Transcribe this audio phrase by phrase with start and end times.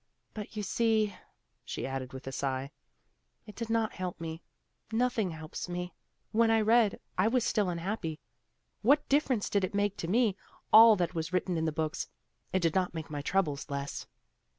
[0.33, 1.15] "But you see,"
[1.63, 2.71] she added with a sigh,
[3.45, 4.41] "it did not help me;
[4.91, 5.93] nothing helps me.
[6.31, 8.19] When I read, I was still unhappy.
[8.81, 10.35] What difference did it make to me,
[10.73, 12.07] all that was written in the books;
[12.51, 14.07] it did not make my troubles less.